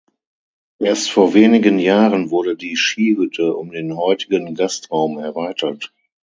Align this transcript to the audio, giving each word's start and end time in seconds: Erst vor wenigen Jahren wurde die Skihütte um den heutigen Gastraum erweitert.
Erst 0.79 1.11
vor 1.11 1.35
wenigen 1.35 1.77
Jahren 1.77 2.31
wurde 2.31 2.55
die 2.57 2.75
Skihütte 2.75 3.53
um 3.53 3.69
den 3.69 3.95
heutigen 3.95 4.55
Gastraum 4.55 5.19
erweitert. 5.19 5.93